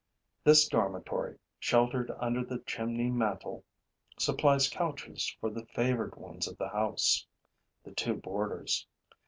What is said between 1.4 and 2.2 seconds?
sheltered